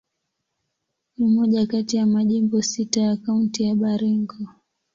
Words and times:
Ni 1.17 1.27
moja 1.27 1.65
kati 1.67 1.97
ya 1.97 2.05
majimbo 2.05 2.61
sita 2.61 3.01
ya 3.01 3.17
Kaunti 3.17 3.63
ya 3.63 3.75
Baringo. 3.75 4.35